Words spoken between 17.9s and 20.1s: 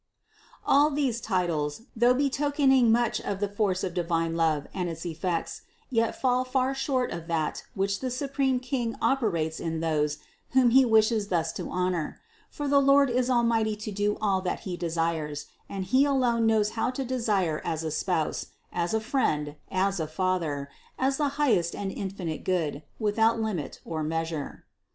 Spouse, as a Friend, as a